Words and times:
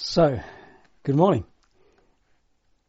So, 0.00 0.38
good 1.02 1.16
morning. 1.16 1.44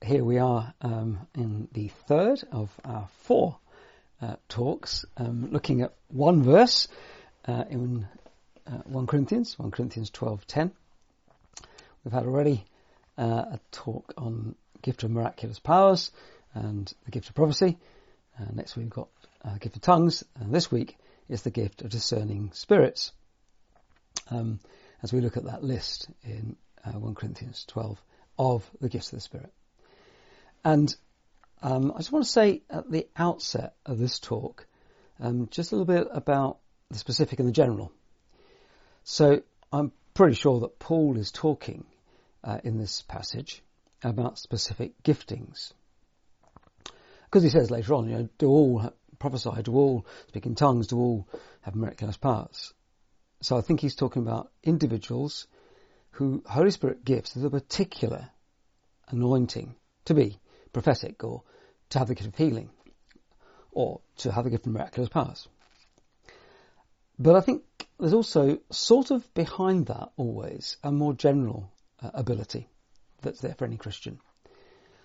Here 0.06 0.24
we 0.24 0.38
are 0.38 0.76
um, 0.80 1.26
in 1.34 1.68
the 1.72 1.88
third 2.08 2.44
of 2.52 2.70
our 2.86 3.08
four 3.24 3.58
uh, 4.22 4.36
talks, 4.48 5.06
um, 5.18 5.50
looking 5.52 5.82
at 5.82 5.96
one 6.10 6.44
verse 6.44 6.88
uh, 7.48 7.64
in 7.68 8.08
uh, 8.68 8.84
1 8.86 9.08
Corinthians, 9.08 9.58
1 9.58 9.72
Corinthians 9.72 10.12
12:10. 10.12 10.70
We've 12.04 12.14
had 12.14 12.28
already 12.28 12.64
uh, 13.18 13.24
a 13.54 13.60
talk 13.72 14.14
on 14.16 14.54
gift 14.84 15.02
of 15.02 15.10
miraculous 15.10 15.58
powers 15.58 16.12
and 16.54 16.94
the 17.06 17.12
gift 17.12 17.28
of 17.30 17.34
prophecy. 17.34 17.80
Uh, 18.40 18.46
next 18.54 18.76
week 18.76 18.84
we've 18.84 18.92
got 18.92 19.10
uh, 19.44 19.58
gift 19.58 19.78
of 19.78 19.82
tongues, 19.82 20.24
and 20.40 20.54
this 20.54 20.72
week 20.72 20.96
is 21.28 21.42
the 21.42 21.50
gift 21.50 21.82
of 21.82 21.90
discerning 21.90 22.52
spirits. 22.54 23.14
Um, 24.30 24.60
as 25.02 25.12
we 25.12 25.22
look 25.22 25.38
at 25.38 25.46
that 25.46 25.64
list 25.64 26.08
in 26.24 26.56
uh, 26.90 27.00
1 27.00 27.16
Corinthians 27.16 27.66
12, 27.68 28.02
of 28.38 28.70
the 28.82 28.90
gifts 28.90 29.12
of 29.12 29.18
the 29.18 29.22
Spirit. 29.22 29.52
And 30.64 30.94
um, 31.62 31.92
I 31.94 31.98
just 31.98 32.12
want 32.12 32.26
to 32.26 32.32
say 32.32 32.62
at 32.70 32.90
the 32.90 33.08
outset 33.16 33.74
of 33.86 34.00
this 34.00 34.20
talk, 34.20 34.66
um, 35.20 35.48
just 35.52 35.72
a 35.72 35.76
little 35.76 35.94
bit 35.94 36.08
about 36.12 36.58
the 36.90 36.98
specific 36.98 37.40
and 37.40 37.48
the 37.48 37.54
general. 37.54 37.92
So 39.04 39.42
I'm 39.72 39.92
pretty 40.14 40.36
sure 40.36 40.62
that 40.62 40.80
Paul 40.80 41.18
is 41.18 41.32
talking 41.32 41.86
uh, 42.44 42.60
in 42.64 42.78
this 42.78 43.02
passage 43.02 43.62
about 44.04 44.40
specific 44.40 45.02
giftings. 45.04 45.74
Because 47.26 47.44
he 47.44 47.50
says 47.50 47.70
later 47.70 47.94
on, 47.94 48.10
you 48.10 48.16
know, 48.16 48.30
do 48.38 48.48
all 48.48 48.94
prophesy, 49.20 49.52
do 49.64 49.76
all 49.76 50.06
speak 50.30 50.46
in 50.46 50.56
tongues, 50.56 50.88
do 50.88 50.98
all 50.98 51.28
have 51.62 51.76
miraculous 51.76 52.18
parts. 52.18 52.74
So 53.42 53.58
I 53.58 53.62
think 53.62 53.82
he's 53.82 53.96
talking 53.96 54.22
about 54.22 54.52
individuals 54.64 55.48
who 56.12 56.44
Holy 56.46 56.72
Spirit 56.72 57.06
gives 57.06 57.34
the 57.34 57.50
particular 57.50 58.30
anointing 59.10 59.76
to 60.06 60.14
be 60.14 60.40
prophetic 60.74 61.24
or 61.24 61.44
to 61.90 62.00
have 62.00 62.08
the 62.08 62.16
gift 62.16 62.28
of 62.28 62.36
healing 62.36 62.70
or 63.72 64.02
to 64.18 64.32
have 64.32 64.44
the 64.44 64.50
gift 64.50 64.66
of 64.66 64.74
miraculous 64.74 65.10
powers. 65.10 65.48
But 67.18 67.36
I 67.36 67.42
think 67.42 67.64
there's 68.00 68.14
also 68.14 68.60
sort 68.72 69.12
of 69.12 69.34
behind 69.34 69.88
that 69.88 70.10
always 70.16 70.78
a 70.84 70.92
more 70.92 71.14
general 71.14 71.72
uh, 72.02 72.12
ability 72.14 72.68
that's 73.22 73.42
there 73.42 73.56
for 73.56 73.66
any 73.66 73.78
Christian. 73.78 74.20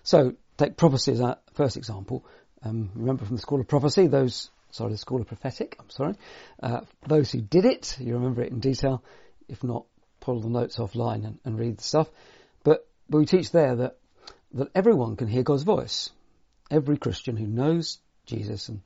So 0.03 0.33
take 0.57 0.77
prophecy 0.77 1.11
as 1.11 1.21
our 1.21 1.37
first 1.53 1.77
example. 1.77 2.25
Um, 2.63 2.91
remember 2.95 3.25
from 3.25 3.35
the 3.35 3.41
School 3.41 3.59
of 3.59 3.67
Prophecy, 3.67 4.07
those, 4.07 4.49
sorry, 4.71 4.91
the 4.91 4.97
School 4.97 5.21
of 5.21 5.27
Prophetic, 5.27 5.75
I'm 5.79 5.89
sorry, 5.89 6.15
uh, 6.63 6.81
those 7.07 7.31
who 7.31 7.41
did 7.41 7.65
it, 7.65 7.97
you 7.99 8.13
remember 8.13 8.43
it 8.43 8.51
in 8.51 8.59
detail. 8.59 9.03
If 9.47 9.63
not, 9.63 9.85
pull 10.25 10.41
the 10.41 10.49
notes 10.49 10.77
offline 10.77 11.23
and, 11.23 11.39
and 11.45 11.59
read 11.59 11.77
the 11.77 11.83
stuff. 11.83 12.09
But, 12.63 12.87
but 13.07 13.19
we 13.19 13.25
teach 13.25 13.51
there 13.51 13.75
that, 13.75 13.97
that 14.53 14.69
everyone 14.73 15.15
can 15.15 15.27
hear 15.27 15.43
God's 15.43 15.63
voice. 15.63 16.09
Every 16.71 16.97
Christian 16.97 17.37
who 17.37 17.45
knows 17.45 17.99
Jesus 18.25 18.67
and, 18.69 18.81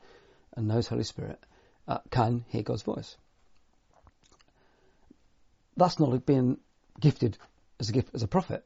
and 0.58 0.68
knows 0.68 0.88
Holy 0.88 1.06
Spirit 1.06 1.40
uh, 1.88 2.00
can 2.12 2.44
hear 2.50 2.62
God's 2.62 2.82
voice. 2.82 3.16
That's 5.78 5.98
not 5.98 6.26
being 6.26 6.58
gifted 7.00 7.38
as 7.80 7.88
a 7.88 7.94
gift 7.94 8.10
as 8.14 8.22
a 8.22 8.28
prophet. 8.28 8.66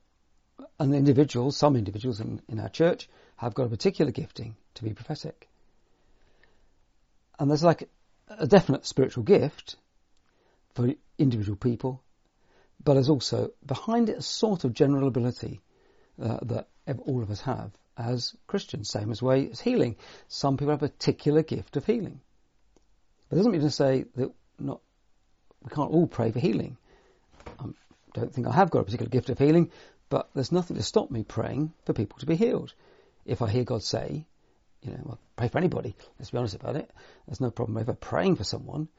And 0.79 0.95
individuals, 0.95 1.55
some 1.55 1.75
individuals 1.75 2.19
in, 2.19 2.41
in 2.49 2.59
our 2.59 2.69
church, 2.69 3.07
have 3.37 3.53
got 3.53 3.67
a 3.67 3.69
particular 3.69 4.11
gifting 4.11 4.55
to 4.75 4.83
be 4.83 4.93
prophetic. 4.93 5.47
And 7.37 7.51
there's 7.51 7.63
like 7.63 7.87
a 8.29 8.47
definite 8.47 8.87
spiritual 8.87 9.23
gift 9.23 9.75
for 10.73 10.91
individual 11.19 11.55
people 11.55 12.01
but 12.83 12.95
there's 12.95 13.09
also 13.09 13.51
behind 13.65 14.09
it 14.09 14.17
a 14.17 14.21
sort 14.21 14.63
of 14.63 14.73
general 14.73 15.07
ability 15.07 15.61
uh, 16.21 16.39
that 16.43 16.67
all 17.05 17.21
of 17.21 17.31
us 17.31 17.41
have 17.41 17.71
as 17.97 18.35
Christians, 18.47 18.89
same 18.89 19.11
as 19.11 19.21
way 19.21 19.49
as 19.49 19.61
healing. 19.61 19.95
Some 20.27 20.57
people 20.57 20.71
have 20.71 20.83
a 20.83 20.89
particular 20.89 21.43
gift 21.43 21.77
of 21.77 21.85
healing. 21.85 22.19
But 23.29 23.35
it 23.35 23.39
doesn't 23.39 23.51
mean 23.51 23.61
to 23.61 23.69
say 23.69 24.05
that 24.15 24.31
not 24.59 24.81
we 25.63 25.69
can't 25.69 25.91
all 25.91 26.07
pray 26.07 26.31
for 26.31 26.39
healing. 26.39 26.77
I 27.59 27.65
don't 28.13 28.33
think 28.33 28.47
I 28.47 28.51
have 28.51 28.69
got 28.69 28.79
a 28.79 28.83
particular 28.83 29.09
gift 29.09 29.29
of 29.29 29.39
healing, 29.39 29.71
but 30.09 30.29
there's 30.33 30.51
nothing 30.51 30.77
to 30.77 30.83
stop 30.83 31.09
me 31.09 31.23
praying 31.23 31.73
for 31.85 31.93
people 31.93 32.19
to 32.19 32.25
be 32.25 32.35
healed. 32.35 32.73
If 33.25 33.41
I 33.41 33.49
hear 33.49 33.63
God 33.63 33.81
say, 33.81 34.25
you 34.81 34.91
know, 34.91 34.99
well, 35.03 35.19
pray 35.37 35.47
for 35.47 35.57
anybody, 35.57 35.95
let's 36.19 36.31
be 36.31 36.37
honest 36.37 36.55
about 36.55 36.75
it. 36.75 36.91
There's 37.25 37.39
no 37.39 37.49
problem 37.49 37.77
ever 37.77 37.93
praying 37.93 38.35
for 38.35 38.43
someone, 38.43 38.89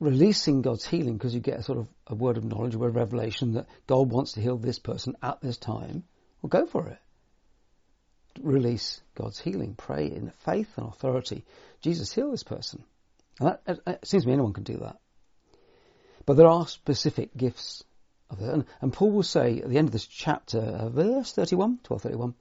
releasing 0.00 0.62
God's 0.62 0.86
healing 0.86 1.16
because 1.16 1.34
you 1.34 1.40
get 1.40 1.58
a 1.58 1.62
sort 1.62 1.78
of 1.78 1.88
a 2.06 2.14
word 2.14 2.36
of 2.36 2.44
knowledge, 2.44 2.74
a 2.74 2.78
word 2.78 2.88
of 2.88 2.96
revelation 2.96 3.54
that 3.54 3.66
God 3.86 4.10
wants 4.10 4.32
to 4.32 4.40
heal 4.40 4.56
this 4.56 4.78
person 4.78 5.16
at 5.22 5.40
this 5.40 5.56
time, 5.56 6.04
well, 6.40 6.48
go 6.48 6.66
for 6.66 6.88
it. 6.88 6.98
Release 8.40 9.00
God's 9.14 9.38
healing. 9.38 9.74
Pray 9.74 10.06
in 10.06 10.30
faith 10.44 10.70
and 10.76 10.88
authority. 10.88 11.44
Jesus, 11.80 12.12
heal 12.12 12.30
this 12.30 12.42
person. 12.42 12.84
And 13.40 13.56
that, 13.66 13.80
it, 13.86 14.06
seems 14.06 14.24
to 14.24 14.28
me 14.28 14.34
anyone 14.34 14.52
can 14.52 14.64
do 14.64 14.78
that. 14.78 14.98
But 16.26 16.36
there 16.36 16.48
are 16.48 16.66
specific 16.66 17.36
gifts 17.36 17.84
of. 18.30 18.40
And, 18.40 18.64
and 18.80 18.92
Paul 18.92 19.10
will 19.10 19.22
say 19.22 19.60
at 19.60 19.68
the 19.68 19.78
end 19.78 19.88
of 19.88 19.92
this 19.92 20.06
chapter, 20.06 20.60
uh, 20.60 20.88
verse 20.88 21.32
31, 21.32 21.80
1231, 21.86 22.34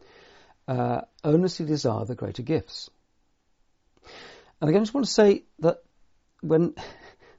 uh, 0.67 1.01
earnestly 1.25 1.65
desire 1.65 2.05
the 2.05 2.15
greater 2.15 2.43
gifts. 2.43 2.89
And 4.59 4.69
again, 4.69 4.81
I 4.81 4.83
just 4.83 4.93
want 4.93 5.07
to 5.07 5.11
say 5.11 5.43
that 5.59 5.83
when 6.41 6.75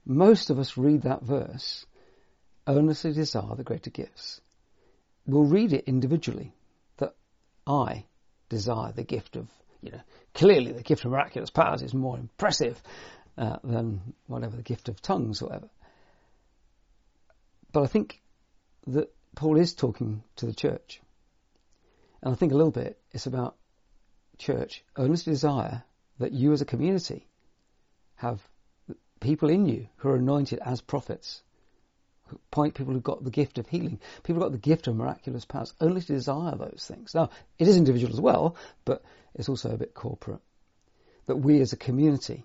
most 0.04 0.50
of 0.50 0.58
us 0.58 0.76
read 0.76 1.02
that 1.02 1.22
verse, 1.22 1.86
earnestly 2.66 3.12
desire 3.12 3.54
the 3.54 3.64
greater 3.64 3.90
gifts. 3.90 4.40
We'll 5.26 5.44
read 5.44 5.72
it 5.72 5.84
individually, 5.86 6.54
that 6.98 7.14
I 7.66 8.06
desire 8.48 8.92
the 8.92 9.04
gift 9.04 9.36
of, 9.36 9.48
you 9.80 9.92
know, 9.92 10.00
clearly 10.34 10.72
the 10.72 10.82
gift 10.82 11.04
of 11.04 11.10
miraculous 11.10 11.50
powers 11.50 11.82
is 11.82 11.94
more 11.94 12.18
impressive 12.18 12.82
uh, 13.38 13.56
than 13.62 14.14
whatever 14.26 14.56
the 14.56 14.62
gift 14.62 14.88
of 14.88 15.00
tongues 15.00 15.42
or 15.42 15.46
whatever. 15.46 15.70
But 17.72 17.84
I 17.84 17.86
think 17.86 18.20
that 18.88 19.14
Paul 19.34 19.58
is 19.58 19.74
talking 19.74 20.22
to 20.36 20.46
the 20.46 20.54
church. 20.54 21.00
And 22.22 22.32
I 22.32 22.36
think 22.36 22.52
a 22.52 22.56
little 22.56 22.72
bit 22.72 23.00
it's 23.12 23.26
about 23.26 23.56
church 24.38 24.84
earnestly 24.96 25.32
desire 25.32 25.84
that 26.18 26.32
you 26.32 26.52
as 26.52 26.60
a 26.60 26.66
community 26.66 27.26
have 28.16 28.40
people 29.22 29.48
in 29.48 29.66
you 29.66 29.88
who 29.96 30.10
are 30.10 30.16
anointed 30.16 30.58
as 30.58 30.80
prophets. 30.80 31.42
Point 32.50 32.74
people 32.74 32.94
who've 32.94 33.02
got 33.02 33.24
the 33.24 33.30
gift 33.30 33.58
of 33.58 33.68
healing, 33.68 34.00
people 34.22 34.36
who've 34.36 34.50
got 34.50 34.52
the 34.52 34.58
gift 34.58 34.86
of 34.86 34.96
miraculous 34.96 35.44
powers, 35.44 35.74
only 35.80 36.00
to 36.00 36.06
desire 36.06 36.56
those 36.56 36.84
things. 36.88 37.14
Now, 37.14 37.30
it 37.58 37.68
is 37.68 37.76
individual 37.76 38.12
as 38.12 38.20
well, 38.20 38.56
but 38.84 39.02
it's 39.34 39.48
also 39.48 39.70
a 39.70 39.76
bit 39.76 39.94
corporate. 39.94 40.40
That 41.26 41.36
we 41.36 41.60
as 41.60 41.72
a 41.72 41.76
community 41.76 42.44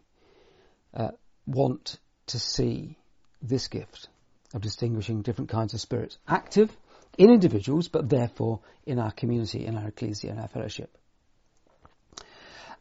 uh, 0.94 1.12
want 1.46 1.98
to 2.28 2.40
see 2.40 2.98
this 3.42 3.70
gift 3.70 4.10
of 4.54 4.62
distinguishing 4.62 5.22
different 5.22 5.50
kinds 5.50 5.74
of 5.74 5.82
spirits 5.82 6.18
active 6.28 6.76
in 7.18 7.30
individuals, 7.30 7.88
but 7.88 8.10
therefore 8.10 8.60
in 8.86 9.00
our 9.00 9.12
community, 9.12 9.66
in 9.66 9.78
our 9.78 9.88
ecclesia, 9.88 10.32
in 10.32 10.40
our 10.40 10.48
fellowship. 10.48 10.96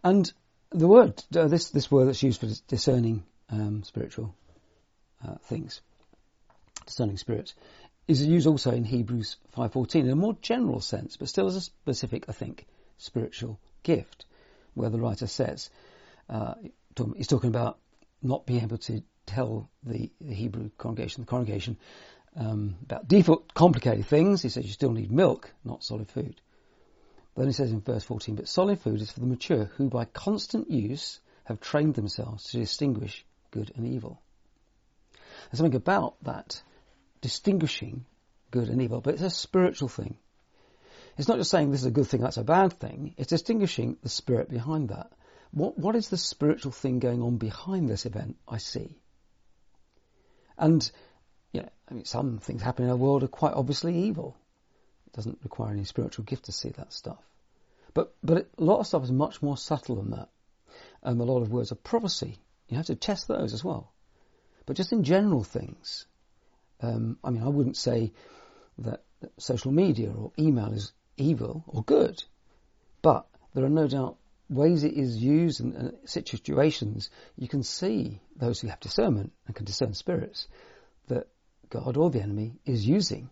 And 0.03 0.31
the 0.71 0.89
word, 0.89 1.23
uh, 1.37 1.47
this, 1.47 1.71
this 1.71 1.91
word 1.91 2.09
that's 2.09 2.23
used 2.23 2.41
for 2.41 2.49
discerning 2.69 3.25
um, 3.51 3.83
spiritual 3.85 4.35
uh, 5.27 5.37
things, 5.45 5.81
discerning 6.87 7.17
spirits, 7.17 7.55
is 8.09 8.25
used 8.25 8.47
also 8.47 8.71
in 8.71 8.85
Hebrews 8.85 9.37
5.14 9.57 10.03
in 10.03 10.11
a 10.11 10.17
more 10.17 10.37
general 10.41 10.81
sense, 10.81 11.17
but 11.17 11.29
still 11.29 11.47
as 11.47 11.57
a 11.57 11.61
specific, 11.61 12.27
I 12.29 12.33
think, 12.33 12.67
spiritual 12.99 13.59
gift, 13.83 14.27
where 14.75 14.91
the 14.91 15.01
writer 15.01 15.27
says, 15.27 15.71
uh, 16.29 16.55
he's 17.17 17.27
talking 17.27 17.49
about 17.49 17.79
not 18.23 18.47
being 18.47 18.63
able 18.63 18.79
to 18.79 19.03
tell 19.27 19.69
the, 19.83 20.11
the 20.21 20.35
Hebrew 20.35 20.71
congregation, 20.79 21.23
the 21.23 21.31
congregation, 21.31 21.77
um, 22.37 22.77
about 22.83 23.09
default 23.09 23.53
complicated 23.55 24.07
things. 24.07 24.43
He 24.43 24.49
says 24.49 24.65
you 24.65 24.73
still 24.73 24.93
need 24.93 25.11
milk, 25.11 25.51
not 25.65 25.83
solid 25.83 26.09
food. 26.09 26.41
Then 27.37 27.47
he 27.47 27.53
says 27.53 27.71
in 27.71 27.81
verse 27.81 28.05
14, 28.05 28.37
but 28.37 28.49
solid 28.49 28.81
food 28.81 29.01
is 29.01 29.11
for 29.11 29.21
the 29.21 29.27
mature 29.27 29.65
who 29.77 29.91
by 29.91 30.05
constant 30.07 30.71
use 30.71 31.21
have 31.45 31.61
trained 31.61 31.95
themselves 31.95 32.45
to 32.51 32.59
distinguish 32.59 33.25
good 33.57 33.73
and 33.77 33.87
evil. 33.87 34.21
There's 35.51 35.59
something 35.59 35.77
about 35.77 36.23
that 36.25 36.63
distinguishing 37.21 38.05
good 38.51 38.69
and 38.69 38.83
evil, 38.83 39.01
but 39.01 39.15
it's 39.15 39.23
a 39.23 39.31
spiritual 39.31 39.89
thing. 39.89 40.17
It's 41.17 41.29
not 41.29 41.39
just 41.39 41.51
saying 41.51 41.71
this 41.71 41.81
is 41.81 41.87
a 41.87 41.99
good 41.99 42.07
thing, 42.07 42.21
that's 42.21 42.37
a 42.37 42.45
bad 42.45 42.75
thing. 42.75 43.15
It's 43.17 43.31
distinguishing 43.31 43.97
the 44.03 44.09
spirit 44.09 44.51
behind 44.51 44.91
that. 44.91 45.11
What, 45.53 45.79
what 45.79 45.97
is 45.97 46.09
the 46.09 46.19
spiritual 46.19 46.73
thing 46.73 46.99
going 46.99 47.23
on 47.23 47.39
behind 47.39 47.89
this 47.89 48.05
event 48.05 48.37
I 48.47 48.59
see? 48.59 48.99
And, 50.59 50.91
you 51.53 51.63
know, 51.63 51.69
I 51.89 51.95
mean, 51.95 52.05
some 52.05 52.39
things 52.39 52.63
happening 52.63 52.89
in 52.89 52.93
our 52.93 52.99
world 52.99 53.23
are 53.23 53.29
quite 53.29 53.55
obviously 53.55 53.97
evil. 53.97 54.37
It 55.07 55.15
doesn't 55.15 55.39
require 55.43 55.73
any 55.73 55.85
spiritual 55.85 56.25
gift 56.25 56.47
to 56.47 56.53
see 56.53 56.71
that 56.71 56.93
stuff. 56.93 57.23
But, 57.95 58.15
but 58.23 58.39
it, 58.39 58.51
a 58.59 58.65
lot 58.65 58.81
of 58.81 58.87
stuff 58.87 59.05
is 59.05 59.13
much 59.13 59.41
more 59.41 59.57
subtle 59.57 59.97
than 59.97 60.11
that. 60.11 60.29
Um, 61.03 61.21
a 61.21 61.25
lot 61.25 61.41
of 61.41 61.51
words 61.51 61.71
of 61.71 61.83
prophecy 61.83 62.39
you 62.69 62.77
have 62.77 62.87
to 62.87 62.97
test 62.97 63.29
those 63.29 63.53
as 63.53 63.65
well. 63.65 63.93
But 64.67 64.77
just 64.77 64.93
in 64.93 65.05
general 65.05 65.45
things, 65.45 66.07
um, 66.81 67.19
I 67.23 67.31
mean, 67.31 67.43
I 67.43 67.49
wouldn't 67.49 67.77
say 67.77 68.13
that 68.79 69.03
social 69.39 69.73
media 69.73 70.13
or 70.13 70.33
email 70.39 70.73
is 70.73 70.93
evil 71.17 71.65
or 71.67 71.83
good, 71.83 72.23
but 73.03 73.27
there 73.55 73.65
are 73.65 73.71
no 73.71 73.87
doubt 73.87 74.17
ways 74.49 74.85
it 74.85 74.95
is 74.95 75.17
used 75.17 75.61
and, 75.61 75.75
and 75.75 75.93
situations 76.05 77.11
you 77.37 77.49
can 77.49 77.63
see 77.63 78.21
those 78.37 78.61
who 78.61 78.69
have 78.69 78.79
discernment 78.81 79.33
and 79.47 79.57
can 79.57 79.65
discern 79.65 79.95
spirits 79.95 80.47
that 81.09 81.27
God 81.71 81.97
or 81.97 82.11
the 82.11 82.23
enemy 82.23 82.55
is 82.65 82.87
using 82.87 83.31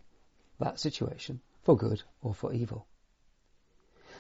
that 0.58 0.80
situation 0.80 1.40
for 1.62 1.76
good 1.76 2.02
or 2.22 2.34
for 2.34 2.52
evil. 2.52 2.86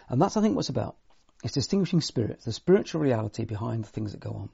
And 0.08 0.20
that's, 0.20 0.36
I 0.36 0.42
think, 0.42 0.56
what's 0.56 0.68
about. 0.68 0.96
It's 1.42 1.54
distinguishing 1.54 2.00
spirits, 2.00 2.44
the 2.44 2.52
spiritual 2.52 3.00
reality 3.00 3.44
behind 3.44 3.84
the 3.84 3.88
things 3.88 4.12
that 4.12 4.20
go 4.20 4.30
on. 4.30 4.48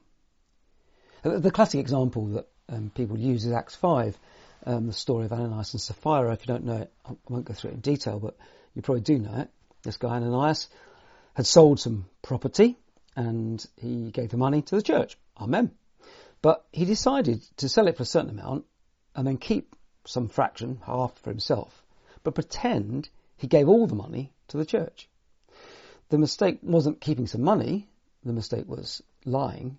The 1.23 1.51
classic 1.51 1.79
example 1.79 2.25
that 2.29 2.47
um, 2.67 2.91
people 2.95 3.15
use 3.15 3.45
is 3.45 3.53
Acts 3.53 3.75
5, 3.75 4.17
um, 4.65 4.87
the 4.87 4.93
story 4.93 5.25
of 5.25 5.31
Ananias 5.31 5.73
and 5.73 5.81
Sapphira. 5.81 6.33
If 6.33 6.41
you 6.41 6.47
don't 6.47 6.65
know 6.65 6.77
it, 6.77 6.91
I 7.05 7.11
won't 7.29 7.45
go 7.45 7.53
through 7.53 7.71
it 7.71 7.73
in 7.75 7.79
detail, 7.81 8.19
but 8.19 8.35
you 8.73 8.81
probably 8.81 9.01
do 9.01 9.19
know 9.19 9.41
it. 9.41 9.49
This 9.83 9.97
guy 9.97 10.15
Ananias 10.15 10.67
had 11.35 11.45
sold 11.45 11.79
some 11.79 12.07
property 12.23 12.75
and 13.15 13.63
he 13.77 14.09
gave 14.09 14.29
the 14.29 14.37
money 14.37 14.63
to 14.63 14.75
the 14.75 14.81
church. 14.81 15.15
Amen. 15.39 15.69
But 16.41 16.65
he 16.71 16.85
decided 16.85 17.43
to 17.57 17.69
sell 17.69 17.87
it 17.87 17.97
for 17.97 18.03
a 18.03 18.07
certain 18.07 18.31
amount 18.31 18.65
and 19.15 19.27
then 19.27 19.37
keep 19.37 19.75
some 20.05 20.27
fraction, 20.27 20.81
half 20.83 21.15
for 21.19 21.29
himself, 21.29 21.83
but 22.23 22.33
pretend 22.33 23.09
he 23.37 23.45
gave 23.45 23.69
all 23.69 23.85
the 23.85 23.93
money 23.93 24.33
to 24.47 24.57
the 24.57 24.65
church. 24.65 25.07
The 26.09 26.17
mistake 26.17 26.59
wasn't 26.63 26.99
keeping 26.99 27.27
some 27.27 27.43
money, 27.43 27.87
the 28.23 28.33
mistake 28.33 28.67
was 28.67 29.03
lying 29.23 29.77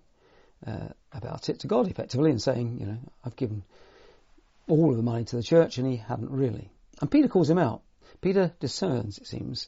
uh, 0.65 0.89
about 1.11 1.49
it 1.49 1.59
to 1.59 1.67
God 1.67 1.87
effectively 1.89 2.31
and 2.31 2.41
saying, 2.41 2.77
you 2.79 2.85
know, 2.85 2.97
I've 3.23 3.35
given 3.35 3.63
all 4.67 4.91
of 4.91 4.97
the 4.97 5.03
money 5.03 5.25
to 5.25 5.35
the 5.35 5.43
church 5.43 5.77
and 5.77 5.87
he 5.87 5.97
hadn't 5.97 6.31
really. 6.31 6.71
And 7.01 7.11
Peter 7.11 7.27
calls 7.27 7.49
him 7.49 7.57
out. 7.57 7.81
Peter 8.21 8.53
discerns, 8.59 9.17
it 9.17 9.27
seems, 9.27 9.67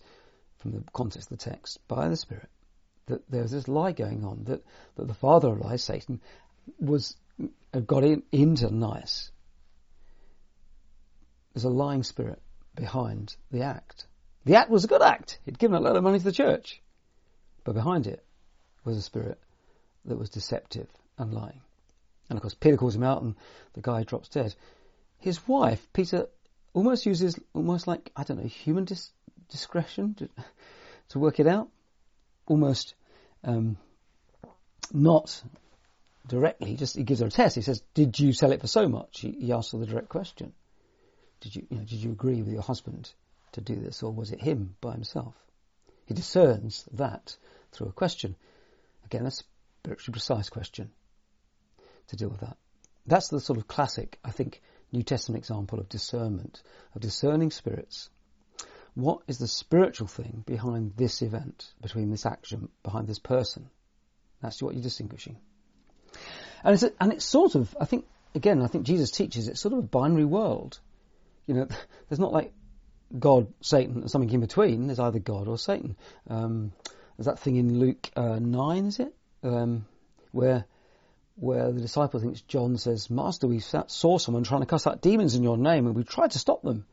from 0.58 0.72
the 0.72 0.84
context 0.94 1.32
of 1.32 1.38
the 1.38 1.44
text, 1.44 1.80
by 1.88 2.08
the 2.08 2.16
Spirit, 2.16 2.50
that 3.08 3.30
there's 3.30 3.52
this 3.52 3.68
lie 3.68 3.92
going 3.92 4.24
on, 4.24 4.46
that, 4.46 4.64
that 4.96 5.08
the 5.08 5.14
father 5.14 5.50
of 5.50 5.60
lies, 5.60 5.84
Satan, 5.84 6.22
was 6.80 7.16
got 7.86 8.04
in, 8.04 8.24
into 8.32 8.68
Ananias. 8.68 9.32
There's 11.54 11.66
a 11.66 11.70
lying 11.70 12.04
spirit 12.04 12.42
behind 12.76 13.36
the 13.52 13.62
act. 13.62 14.08
The 14.46 14.56
act 14.56 14.70
was 14.70 14.84
a 14.84 14.88
good 14.88 15.02
act. 15.02 15.40
He'd 15.46 15.60
given 15.60 15.78
a 15.78 15.80
lot 15.80 15.96
of 15.96 16.04
money 16.04 16.20
to 16.20 16.24
the 16.24 16.32
church. 16.32 16.82
But 17.64 17.74
behind 17.74 18.08
it 18.08 18.24
was 18.84 18.98
a 18.98 19.02
spirit 19.02 19.40
that 20.06 20.18
was 20.18 20.30
deceptive 20.30 20.88
and 21.18 21.34
lying. 21.34 21.62
And 22.30 22.38
of 22.38 22.42
course, 22.42 22.56
Peter 22.56 22.78
calls 22.78 22.96
him 22.96 23.04
out 23.04 23.22
and 23.22 23.36
the 23.74 23.82
guy 23.82 24.04
drops 24.04 24.30
dead. 24.30 24.56
His 25.20 25.48
wife, 25.48 25.88
Peter, 25.94 26.28
almost 26.74 27.06
uses 27.06 27.40
almost 27.54 27.88
like, 27.88 28.12
I 28.16 28.24
don't 28.24 28.42
know, 28.42 28.48
human 28.48 28.86
dis- 28.86 29.12
discretion 29.50 30.16
to, 30.16 30.30
to, 31.10 31.20
work 31.20 31.40
it 31.40 31.48
out. 31.48 31.70
Almost 32.48 32.94
um, 33.44 33.78
not 34.94 35.42
directly, 36.28 36.76
just 36.76 36.96
he 36.96 37.04
gives 37.04 37.22
her 37.22 37.28
a 37.28 37.32
test. 37.32 37.56
He 37.56 37.62
says, 37.62 37.82
Did 37.94 38.20
you 38.20 38.34
sell 38.34 38.52
it 38.52 38.62
for 38.62 38.68
so 38.68 38.88
much? 38.88 39.22
He, 39.22 39.32
he 39.32 39.52
asks 39.52 39.72
her 39.72 39.80
the 39.80 39.86
direct 39.86 40.10
question. 40.10 40.54
Did 41.42 41.56
you, 41.56 41.68
you 41.70 41.78
know, 41.78 41.84
did 41.84 42.04
you 42.04 42.12
agree 42.12 42.42
with 42.42 42.54
your 42.54 42.62
husband 42.62 43.12
to 43.54 43.62
do 43.62 43.76
this, 43.76 44.04
or 44.04 44.12
was 44.12 44.32
it 44.32 44.42
him 44.42 44.76
by 44.82 44.94
himself? 44.94 45.36
He 46.06 46.14
discerns 46.14 46.86
that 46.94 47.36
through 47.72 47.88
a 47.88 47.94
question. 47.94 48.36
Again, 49.06 49.26
a 49.26 49.32
spiritually 49.86 50.14
precise 50.14 50.50
question 50.50 50.90
to 52.08 52.16
deal 52.16 52.30
with 52.30 52.40
that. 52.40 52.58
That's 53.06 53.28
the 53.30 53.40
sort 53.40 53.60
of 53.60 53.68
classic, 53.68 54.18
I 54.26 54.32
think, 54.32 54.62
New 54.92 55.04
Testament 55.04 55.38
example 55.38 55.80
of 55.80 55.90
discernment, 55.90 56.64
of 56.96 57.02
discerning 57.02 57.52
spirits. 57.52 58.10
What 58.96 59.20
is 59.28 59.38
the 59.38 59.48
spiritual 59.48 60.08
thing 60.08 60.44
behind 60.46 60.94
this 60.96 61.22
event, 61.22 61.72
between 61.82 62.10
this 62.10 62.26
action, 62.26 62.70
behind 62.82 63.08
this 63.08 63.20
person? 63.20 63.70
That's 64.42 64.62
what 64.64 64.74
you're 64.74 64.82
distinguishing. 64.82 65.38
And 66.64 66.74
it's, 66.74 66.84
a, 66.84 66.92
and 67.00 67.14
it's 67.14 67.26
sort 67.26 67.54
of, 67.54 67.76
I 67.80 67.86
think, 67.86 68.06
again, 68.34 68.64
I 68.64 68.68
think 68.68 68.86
Jesus 68.86 69.12
teaches 69.12 69.48
it's 69.48 69.60
sort 69.60 69.74
of 69.74 69.80
a 69.80 69.84
binary 69.84 70.26
world. 70.26 70.80
You 71.46 71.54
know, 71.54 71.68
there's 72.10 72.20
not 72.20 72.34
like 72.34 72.54
God, 73.18 73.54
Satan, 73.62 74.02
and 74.02 74.10
something 74.10 74.32
in 74.32 74.40
between. 74.40 74.88
There's 74.88 75.00
either 75.00 75.20
God 75.20 75.48
or 75.48 75.60
Satan. 75.60 75.96
Um, 76.28 76.72
there's 77.18 77.28
that 77.28 77.40
thing 77.40 77.58
in 77.58 77.80
Luke 77.80 78.10
uh, 78.16 78.40
9, 78.40 78.86
is 78.86 79.00
it? 79.00 79.14
Um, 79.46 79.86
where 80.32 80.66
where 81.36 81.72
the 81.72 81.82
disciple 81.82 82.20
thinks 82.20 82.42
John 82.42 82.78
says, 82.78 83.10
Master, 83.10 83.48
we 83.48 83.60
saw 83.60 84.18
someone 84.18 84.44
trying 84.44 84.62
to 84.62 84.68
cast 84.68 84.88
out 84.88 85.02
demons 85.02 85.36
in 85.36 85.44
your 85.44 85.58
name 85.58 85.86
and 85.86 85.96
we 85.96 86.04
tried 86.04 86.32
to 86.32 86.40
stop 86.40 86.62
them. 86.62 86.86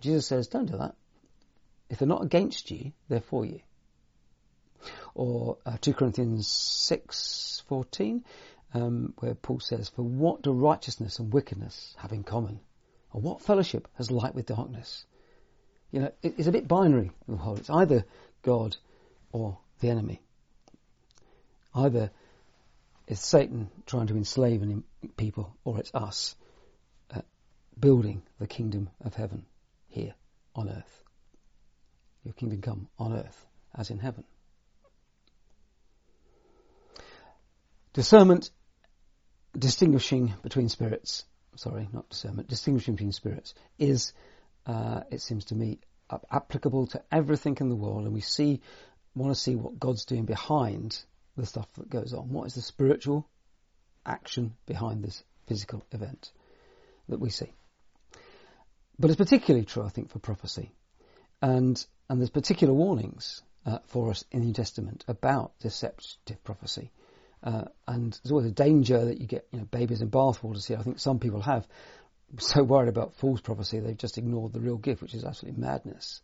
Jesus 0.00 0.26
says, 0.26 0.48
don't 0.48 0.70
do 0.70 0.78
that. 0.78 0.94
If 1.88 1.98
they're 1.98 2.08
not 2.08 2.22
against 2.22 2.70
you, 2.70 2.92
they're 3.08 3.20
for 3.20 3.44
you. 3.44 3.60
Or 5.14 5.58
uh, 5.66 5.76
2 5.80 5.94
Corinthians 5.94 6.46
6.14, 6.46 8.22
um, 8.74 9.14
where 9.18 9.34
Paul 9.34 9.60
says, 9.60 9.88
For 9.88 10.02
what 10.02 10.42
do 10.42 10.52
righteousness 10.52 11.18
and 11.18 11.32
wickedness 11.32 11.94
have 11.98 12.12
in 12.12 12.22
common? 12.22 12.60
Or 13.12 13.20
what 13.20 13.42
fellowship 13.42 13.88
has 13.94 14.10
light 14.10 14.34
with 14.34 14.46
darkness? 14.46 15.04
You 15.90 16.00
know, 16.00 16.12
it's 16.22 16.46
a 16.46 16.52
bit 16.52 16.68
binary, 16.68 17.10
the 17.26 17.36
whole. 17.36 17.56
It's 17.56 17.68
either 17.68 18.04
God 18.42 18.76
or 19.32 19.58
the 19.80 19.88
enemy. 19.88 20.22
Either 21.74 22.10
it's 23.06 23.24
Satan 23.24 23.68
trying 23.86 24.06
to 24.08 24.16
enslave 24.16 24.62
people, 25.16 25.56
or 25.64 25.78
it's 25.78 25.94
us 25.94 26.36
uh, 27.14 27.22
building 27.78 28.22
the 28.38 28.46
kingdom 28.46 28.88
of 29.04 29.14
heaven 29.14 29.44
here 29.88 30.14
on 30.54 30.68
earth. 30.68 31.04
Your 32.24 32.34
kingdom 32.34 32.60
come 32.60 32.88
on 32.98 33.12
earth 33.12 33.46
as 33.74 33.90
in 33.90 33.98
heaven. 33.98 34.24
Discernment, 37.92 38.50
distinguishing 39.58 40.34
between 40.42 40.68
spirits, 40.68 41.24
sorry, 41.56 41.88
not 41.92 42.08
discernment, 42.08 42.48
distinguishing 42.48 42.94
between 42.94 43.12
spirits 43.12 43.54
is, 43.78 44.12
uh, 44.66 45.00
it 45.10 45.20
seems 45.20 45.46
to 45.46 45.54
me, 45.54 45.80
applicable 46.30 46.86
to 46.88 47.02
everything 47.10 47.56
in 47.60 47.68
the 47.68 47.74
world, 47.76 48.04
and 48.04 48.14
we 48.14 48.20
see, 48.20 48.60
want 49.14 49.34
to 49.34 49.40
see 49.40 49.56
what 49.56 49.78
God's 49.78 50.04
doing 50.04 50.24
behind 50.24 51.04
the 51.40 51.46
stuff 51.46 51.68
that 51.74 51.90
goes 51.90 52.12
on. 52.12 52.30
What 52.30 52.46
is 52.46 52.54
the 52.54 52.62
spiritual 52.62 53.28
action 54.04 54.54
behind 54.66 55.02
this 55.04 55.22
physical 55.46 55.84
event 55.92 56.30
that 57.08 57.20
we 57.20 57.30
see? 57.30 57.52
But 58.98 59.10
it's 59.10 59.18
particularly 59.18 59.64
true, 59.64 59.84
I 59.84 59.88
think, 59.88 60.10
for 60.10 60.18
prophecy, 60.18 60.72
and 61.40 61.84
and 62.08 62.20
there's 62.20 62.30
particular 62.30 62.74
warnings 62.74 63.42
uh, 63.64 63.78
for 63.86 64.10
us 64.10 64.24
in 64.30 64.40
the 64.40 64.46
New 64.46 64.52
Testament 64.52 65.04
about 65.08 65.52
deceptive 65.60 66.42
prophecy. 66.44 66.90
Uh, 67.42 67.64
and 67.86 68.12
there's 68.22 68.32
always 68.32 68.46
a 68.46 68.52
danger 68.52 69.06
that 69.06 69.18
you 69.18 69.26
get, 69.26 69.46
you 69.50 69.60
know, 69.60 69.64
babies 69.64 70.02
in 70.02 70.10
bathwater 70.10 70.66
here. 70.66 70.76
I 70.78 70.82
think 70.82 70.98
some 70.98 71.18
people 71.18 71.40
have 71.40 71.66
so 72.38 72.62
worried 72.62 72.88
about 72.88 73.14
false 73.14 73.40
prophecy 73.40 73.80
they've 73.80 73.96
just 73.96 74.18
ignored 74.18 74.52
the 74.52 74.60
real 74.60 74.76
gift, 74.76 75.02
which 75.02 75.14
is 75.14 75.24
absolutely 75.24 75.60
madness. 75.60 76.20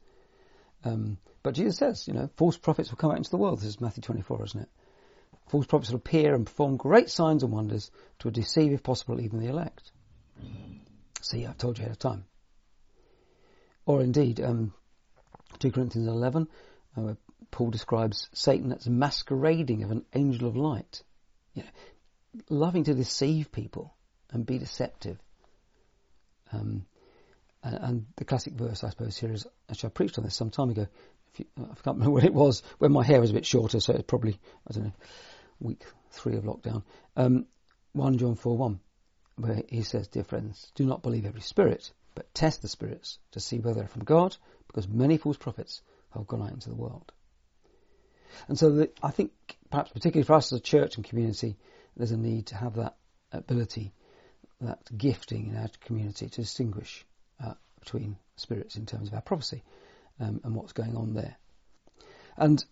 Um, 0.84 1.18
but 1.42 1.54
Jesus 1.54 1.78
says, 1.78 2.06
you 2.06 2.14
know, 2.14 2.28
false 2.36 2.56
prophets 2.56 2.90
will 2.90 2.98
come 2.98 3.10
out 3.10 3.16
into 3.16 3.30
the 3.30 3.38
world. 3.38 3.60
This 3.60 3.68
is 3.68 3.80
Matthew 3.80 4.02
24, 4.02 4.44
isn't 4.44 4.60
it? 4.62 4.68
False 5.48 5.66
prophets 5.66 5.90
will 5.90 5.98
appear 5.98 6.34
and 6.34 6.46
perform 6.46 6.76
great 6.76 7.08
signs 7.08 7.42
and 7.42 7.52
wonders 7.52 7.90
to 8.18 8.30
deceive, 8.30 8.72
if 8.72 8.82
possible, 8.82 9.20
even 9.20 9.38
the 9.38 9.48
elect. 9.48 9.92
See, 11.22 11.46
I've 11.46 11.58
told 11.58 11.78
you 11.78 11.82
ahead 11.82 11.92
of 11.92 11.98
time. 11.98 12.24
Or 13.84 14.00
indeed, 14.00 14.40
um, 14.40 14.74
2 15.60 15.70
Corinthians 15.70 16.08
11, 16.08 16.48
uh, 16.96 17.00
where 17.00 17.16
Paul 17.50 17.70
describes 17.70 18.28
Satan 18.32 18.72
as 18.72 18.88
masquerading 18.88 19.84
of 19.84 19.92
an 19.92 20.04
angel 20.14 20.48
of 20.48 20.56
light. 20.56 21.02
You 21.54 21.62
know, 21.62 21.68
loving 22.48 22.84
to 22.84 22.94
deceive 22.94 23.52
people 23.52 23.94
and 24.30 24.44
be 24.44 24.58
deceptive. 24.58 25.18
Um, 26.52 26.86
and, 27.62 27.74
and, 27.80 28.06
the 28.16 28.24
classic 28.24 28.54
verse, 28.54 28.84
I 28.84 28.90
suppose, 28.90 29.16
here 29.16 29.32
is 29.32 29.46
actually 29.70 29.88
I 29.88 29.90
preached 29.90 30.18
on 30.18 30.24
this 30.24 30.36
some 30.36 30.50
time 30.50 30.70
ago. 30.70 30.86
You, 31.36 31.44
I 31.58 31.74
can't 31.82 31.98
remember 31.98 32.10
when 32.14 32.24
it 32.24 32.34
was, 32.34 32.62
when 32.78 32.92
my 32.92 33.04
hair 33.04 33.20
was 33.20 33.30
a 33.30 33.34
bit 33.34 33.46
shorter, 33.46 33.80
so 33.80 33.94
it's 33.94 34.04
probably, 34.04 34.38
I 34.68 34.72
don't 34.72 34.84
know, 34.84 34.92
week 35.60 35.84
three 36.10 36.36
of 36.36 36.44
lockdown. 36.44 36.82
Um, 37.16 37.46
1 37.92 38.18
John 38.18 38.34
4 38.34 38.56
1, 38.56 38.80
where 39.36 39.62
he 39.68 39.82
says, 39.82 40.08
Dear 40.08 40.24
friends, 40.24 40.70
do 40.74 40.84
not 40.84 41.02
believe 41.02 41.24
every 41.24 41.40
spirit, 41.40 41.92
but 42.14 42.32
test 42.34 42.62
the 42.62 42.68
spirits 42.68 43.18
to 43.32 43.40
see 43.40 43.58
whether 43.58 43.80
they're 43.80 43.88
from 43.88 44.04
God, 44.04 44.36
because 44.66 44.88
many 44.88 45.16
false 45.16 45.36
prophets 45.36 45.82
have 46.10 46.26
gone 46.26 46.42
out 46.42 46.52
into 46.52 46.68
the 46.68 46.76
world. 46.76 47.12
And 48.48 48.58
so 48.58 48.70
the, 48.70 48.90
I 49.02 49.10
think 49.10 49.32
perhaps 49.70 49.92
particularly 49.92 50.26
for 50.26 50.34
us 50.34 50.52
as 50.52 50.58
a 50.58 50.62
church 50.62 50.96
and 50.96 51.04
community, 51.04 51.56
there's 51.96 52.10
a 52.10 52.16
need 52.16 52.46
to 52.48 52.56
have 52.56 52.76
that 52.76 52.96
ability, 53.32 53.92
that 54.60 54.80
gifting 54.96 55.48
in 55.48 55.56
our 55.56 55.68
community 55.84 56.28
to 56.28 56.40
distinguish 56.42 57.06
uh, 57.42 57.54
between 57.80 58.16
spirits 58.36 58.76
in 58.76 58.86
terms 58.86 59.08
of 59.08 59.14
our 59.14 59.22
prophecy 59.22 59.62
um, 60.20 60.40
and 60.44 60.54
what's 60.54 60.72
going 60.72 60.96
on 60.96 61.14
there. 61.14 61.36
And 62.36 62.62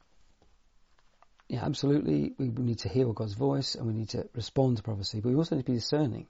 yeah, 1.49 1.65
absolutely, 1.65 2.35
we 2.39 2.49
need 2.49 2.79
to 2.81 2.89
hear 2.89 3.13
God's 3.13 3.35
voice 3.35 3.75
and 3.75 3.87
we 3.87 3.93
need 3.93 4.11
to 4.11 4.29
respond 4.35 4.79
to 4.79 4.83
prophecy, 4.83 5.21
but 5.21 5.29
we 5.29 5.35
also 5.35 5.57
need 5.57 5.67
to 5.67 5.73
be 5.73 5.79
discerning. 5.79 6.27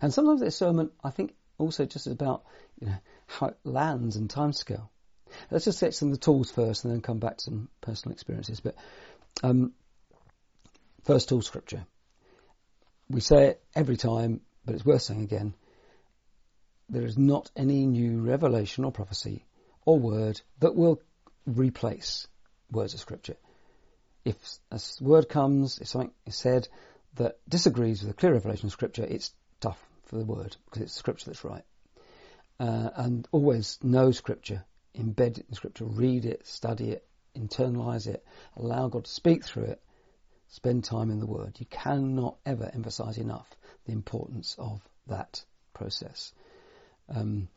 And 0.00 0.12
sometimes 0.12 0.40
the 0.40 0.46
discernment, 0.46 0.92
I 1.02 1.10
think, 1.10 1.34
also 1.58 1.84
just 1.84 2.06
is 2.06 2.12
about 2.12 2.44
you 2.80 2.88
know 2.88 2.96
how 3.26 3.48
it 3.48 3.56
lands 3.64 4.16
and 4.16 4.28
timescale. 4.28 4.88
Let's 5.50 5.64
just 5.64 5.80
get 5.80 5.94
some 5.94 6.08
of 6.08 6.14
the 6.14 6.24
tools 6.24 6.50
first, 6.50 6.84
and 6.84 6.92
then 6.92 7.00
come 7.00 7.18
back 7.18 7.38
to 7.38 7.44
some 7.44 7.68
personal 7.80 8.12
experiences. 8.12 8.60
But 8.60 8.76
um, 9.42 9.72
first 11.04 11.28
tool, 11.28 11.42
scripture. 11.42 11.86
We 13.08 13.20
say 13.20 13.48
it 13.48 13.62
every 13.74 13.96
time, 13.96 14.40
but 14.64 14.74
it's 14.74 14.84
worth 14.84 15.02
saying 15.02 15.22
again. 15.22 15.54
There 16.88 17.04
is 17.04 17.18
not 17.18 17.50
any 17.56 17.86
new 17.86 18.20
revelation 18.20 18.84
or 18.84 18.92
prophecy 18.92 19.44
or 19.86 19.98
word 19.98 20.40
that 20.60 20.74
will 20.74 21.00
replace 21.46 22.26
words 22.70 22.94
of 22.94 23.00
scripture. 23.00 23.36
If 24.24 24.36
a 24.70 24.80
word 25.00 25.28
comes, 25.28 25.78
if 25.78 25.88
something 25.88 26.12
is 26.26 26.36
said 26.36 26.68
that 27.16 27.38
disagrees 27.48 28.02
with 28.02 28.10
a 28.10 28.14
clear 28.14 28.32
revelation 28.32 28.66
of 28.66 28.72
scripture, 28.72 29.04
it's 29.04 29.32
tough 29.60 29.82
for 30.04 30.16
the 30.16 30.24
word 30.24 30.56
because 30.64 30.82
it's 30.82 30.92
scripture 30.92 31.26
that's 31.26 31.44
right. 31.44 31.64
Uh, 32.58 32.90
and 32.96 33.28
always 33.32 33.78
know 33.82 34.10
scripture, 34.12 34.64
embed 34.96 35.38
it 35.38 35.46
in 35.48 35.54
scripture, 35.54 35.84
read 35.84 36.24
it, 36.24 36.46
study 36.46 36.90
it, 36.90 37.06
internalize 37.36 38.06
it, 38.06 38.24
allow 38.56 38.88
God 38.88 39.04
to 39.04 39.10
speak 39.10 39.44
through 39.44 39.64
it, 39.64 39.82
spend 40.48 40.84
time 40.84 41.10
in 41.10 41.18
the 41.18 41.26
word. 41.26 41.56
You 41.58 41.66
cannot 41.66 42.36
ever 42.46 42.70
emphasize 42.72 43.18
enough 43.18 43.48
the 43.86 43.92
importance 43.92 44.54
of 44.58 44.80
that 45.08 45.44
process. 45.72 46.32
Um, 47.08 47.48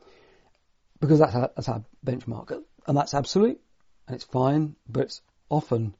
because 1.00 1.20
that's 1.20 1.36
our, 1.36 1.52
that's 1.56 1.70
our 1.70 1.84
benchmark, 2.06 2.60
and 2.88 2.98
that's 2.98 3.14
absolute, 3.14 3.62
and 4.08 4.16
it's 4.16 4.26
fine, 4.26 4.76
but 4.90 5.04
it's 5.04 5.22
often 5.50 5.96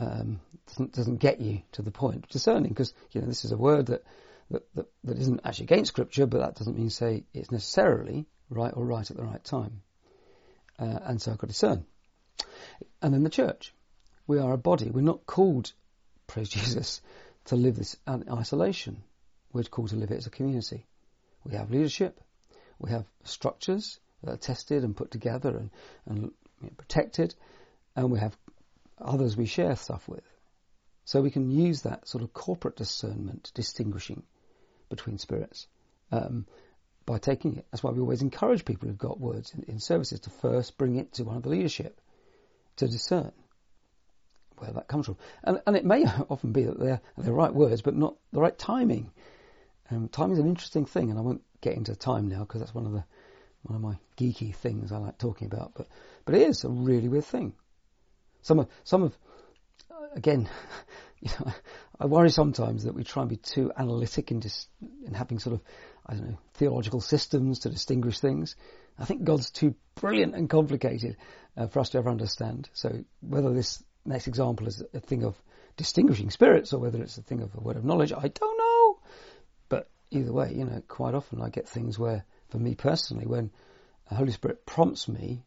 um, 0.00 0.40
doesn't, 0.66 0.92
doesn't 0.92 1.16
get 1.18 1.40
you 1.40 1.62
to 1.72 1.82
the 1.82 1.90
point 1.90 2.24
of 2.24 2.30
discerning, 2.30 2.70
because 2.70 2.94
you 3.12 3.20
know 3.20 3.26
this 3.26 3.44
is 3.44 3.52
a 3.52 3.56
word 3.56 3.86
that, 3.86 4.02
that 4.50 4.74
that, 4.74 4.86
that 5.04 5.18
isn't 5.18 5.40
actually 5.44 5.64
against 5.64 5.92
Scripture, 5.92 6.26
but 6.26 6.38
that 6.38 6.56
doesn't 6.56 6.76
mean 6.76 6.90
say 6.90 7.24
it's 7.34 7.50
necessarily 7.50 8.26
right 8.48 8.72
or 8.74 8.84
right 8.84 9.08
at 9.08 9.16
the 9.16 9.22
right 9.22 9.44
time, 9.44 9.82
uh, 10.78 10.98
and 11.04 11.20
so 11.20 11.32
got 11.32 11.40
to 11.40 11.46
discern. 11.48 11.84
And 13.02 13.12
then 13.12 13.22
the 13.22 13.30
church, 13.30 13.74
we 14.26 14.38
are 14.38 14.52
a 14.52 14.58
body. 14.58 14.90
We're 14.90 15.02
not 15.02 15.26
called, 15.26 15.72
praise 16.26 16.48
Jesus, 16.48 17.02
to 17.46 17.56
live 17.56 17.76
this 17.76 17.96
in 18.06 18.24
isolation. 18.32 19.02
We're 19.52 19.64
called 19.64 19.90
to 19.90 19.96
live 19.96 20.10
it 20.10 20.18
as 20.18 20.26
a 20.26 20.30
community. 20.30 20.86
We 21.44 21.54
have 21.54 21.70
leadership, 21.70 22.20
we 22.78 22.90
have 22.90 23.06
structures 23.24 23.98
that 24.22 24.32
are 24.32 24.36
tested 24.36 24.84
and 24.84 24.96
put 24.96 25.10
together 25.10 25.56
and, 25.56 25.70
and 26.06 26.18
you 26.22 26.32
know, 26.62 26.70
protected, 26.76 27.34
and 27.96 28.10
we 28.10 28.18
have 28.18 28.36
others 29.00 29.36
we 29.36 29.46
share 29.46 29.76
stuff 29.76 30.08
with. 30.08 30.24
So 31.04 31.20
we 31.20 31.30
can 31.30 31.50
use 31.50 31.82
that 31.82 32.06
sort 32.06 32.22
of 32.22 32.32
corporate 32.32 32.76
discernment, 32.76 33.50
distinguishing 33.54 34.22
between 34.88 35.18
spirits, 35.18 35.66
um, 36.12 36.46
by 37.06 37.18
taking 37.18 37.56
it. 37.56 37.66
That's 37.70 37.82
why 37.82 37.90
we 37.90 38.00
always 38.00 38.22
encourage 38.22 38.64
people 38.64 38.88
who've 38.88 38.98
got 38.98 39.20
words 39.20 39.52
in, 39.54 39.64
in 39.64 39.80
services 39.80 40.20
to 40.20 40.30
first 40.30 40.78
bring 40.78 40.96
it 40.96 41.14
to 41.14 41.24
one 41.24 41.36
of 41.36 41.42
the 41.42 41.48
leadership 41.48 42.00
to 42.76 42.86
discern 42.86 43.32
where 44.58 44.72
that 44.72 44.88
comes 44.88 45.06
from. 45.06 45.16
And, 45.42 45.60
and 45.66 45.76
it 45.76 45.84
may 45.84 46.04
often 46.30 46.52
be 46.52 46.64
that 46.64 46.78
they're 46.78 47.00
the 47.18 47.32
right 47.32 47.52
words, 47.52 47.82
but 47.82 47.96
not 47.96 48.16
the 48.32 48.40
right 48.40 48.56
timing. 48.56 49.10
Um, 49.90 50.08
timing 50.08 50.34
is 50.34 50.38
an 50.38 50.48
interesting 50.48 50.86
thing, 50.86 51.10
and 51.10 51.18
I 51.18 51.22
won't 51.22 51.42
get 51.60 51.76
into 51.76 51.96
time 51.96 52.28
now 52.28 52.40
because 52.40 52.60
that's 52.60 52.74
one 52.74 52.86
of 52.86 52.92
the 52.92 53.04
one 53.62 53.76
of 53.76 53.82
my 53.82 53.98
geeky 54.16 54.54
things 54.54 54.90
I 54.92 54.98
like 54.98 55.18
talking 55.18 55.46
about. 55.46 55.72
But 55.74 55.88
but 56.24 56.34
it 56.34 56.42
is 56.42 56.64
a 56.64 56.68
really 56.68 57.08
weird 57.08 57.24
thing. 57.24 57.54
Some 58.42 58.60
of 58.60 58.68
some 58.84 59.02
of 59.02 59.16
again, 60.14 60.48
you 61.20 61.30
know, 61.40 61.52
I 61.98 62.06
worry 62.06 62.30
sometimes 62.30 62.84
that 62.84 62.94
we 62.94 63.04
try 63.04 63.22
and 63.22 63.30
be 63.30 63.36
too 63.36 63.72
analytic 63.76 64.30
in, 64.30 64.40
dis, 64.40 64.66
in 65.06 65.14
having 65.14 65.38
sort 65.38 65.54
of 65.54 65.62
I 66.06 66.14
don't 66.14 66.30
know 66.30 66.38
theological 66.54 67.00
systems 67.00 67.60
to 67.60 67.70
distinguish 67.70 68.18
things. 68.18 68.56
I 68.98 69.04
think 69.04 69.24
God's 69.24 69.50
too 69.50 69.74
brilliant 69.94 70.34
and 70.34 70.48
complicated 70.48 71.16
uh, 71.56 71.68
for 71.68 71.80
us 71.80 71.90
to 71.90 71.98
ever 71.98 72.10
understand. 72.10 72.68
So 72.72 73.04
whether 73.20 73.52
this 73.52 73.82
next 74.04 74.28
example 74.28 74.66
is 74.66 74.82
a 74.92 75.00
thing 75.00 75.24
of 75.24 75.40
distinguishing 75.76 76.30
spirits 76.30 76.72
or 76.72 76.80
whether 76.80 77.02
it's 77.02 77.18
a 77.18 77.22
thing 77.22 77.40
of 77.40 77.54
a 77.54 77.60
word 77.60 77.76
of 77.76 77.84
knowledge, 77.84 78.12
I 78.12 78.28
don't 78.28 78.58
know 78.58 78.98
But 79.68 79.88
either 80.10 80.32
way, 80.32 80.52
you 80.54 80.64
know, 80.64 80.82
quite 80.88 81.14
often 81.14 81.40
I 81.40 81.48
get 81.48 81.68
things 81.68 81.98
where, 81.98 82.24
for 82.48 82.58
me 82.58 82.74
personally, 82.74 83.26
when 83.26 83.50
the 84.08 84.16
Holy 84.16 84.32
Spirit 84.32 84.66
prompts 84.66 85.08
me, 85.08 85.44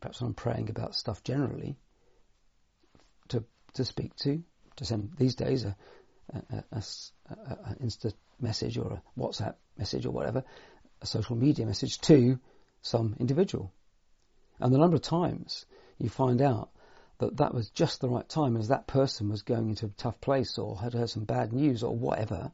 perhaps 0.00 0.20
when 0.20 0.28
I'm 0.28 0.34
praying 0.34 0.70
about 0.70 0.94
stuff 0.94 1.22
generally, 1.24 1.76
to 3.74 3.84
speak 3.84 4.14
to, 4.16 4.42
to 4.76 4.84
send 4.84 5.12
these 5.18 5.34
days 5.34 5.64
a, 5.64 5.76
a, 6.32 6.64
a, 6.72 6.82
a 7.30 7.76
Insta 7.82 8.12
message 8.40 8.78
or 8.78 8.92
a 8.92 9.20
WhatsApp 9.20 9.54
message 9.78 10.06
or 10.06 10.10
whatever, 10.10 10.44
a 11.02 11.06
social 11.06 11.36
media 11.36 11.66
message 11.66 12.00
to 12.00 12.38
some 12.82 13.16
individual. 13.18 13.72
And 14.60 14.72
the 14.72 14.78
number 14.78 14.96
of 14.96 15.02
times 15.02 15.66
you 15.98 16.08
find 16.08 16.40
out 16.40 16.70
that 17.18 17.36
that 17.36 17.54
was 17.54 17.70
just 17.70 18.00
the 18.00 18.08
right 18.08 18.28
time 18.28 18.56
as 18.56 18.68
that 18.68 18.86
person 18.86 19.28
was 19.28 19.42
going 19.42 19.68
into 19.68 19.86
a 19.86 19.90
tough 19.90 20.20
place 20.20 20.58
or 20.58 20.78
had 20.78 20.94
heard 20.94 21.10
some 21.10 21.24
bad 21.24 21.52
news 21.52 21.82
or 21.82 21.96
whatever, 21.96 22.52